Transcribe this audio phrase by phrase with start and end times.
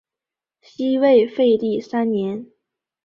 [0.61, 2.47] 西魏废帝三年。